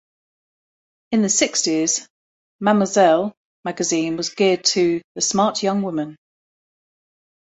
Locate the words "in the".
1.11-1.29